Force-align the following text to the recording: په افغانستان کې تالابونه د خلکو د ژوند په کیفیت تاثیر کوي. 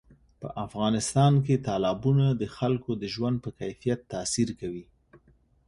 په 0.41 0.47
افغانستان 0.65 1.33
کې 1.45 1.63
تالابونه 1.67 2.25
د 2.41 2.43
خلکو 2.57 2.91
د 3.01 3.03
ژوند 3.13 3.35
په 3.43 3.49
کیفیت 3.59 3.99
تاثیر 4.13 4.49
کوي. 4.59 4.85